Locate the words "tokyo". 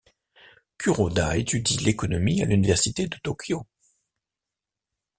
3.21-3.67